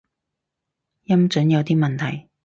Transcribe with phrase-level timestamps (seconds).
[1.03, 2.31] 音準有啲問題